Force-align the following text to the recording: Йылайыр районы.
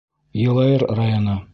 Йылайыр 0.45 0.87
районы. 1.01 1.41